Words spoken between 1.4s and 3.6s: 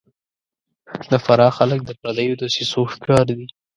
خلک د پردیو دسیسو ښکار دي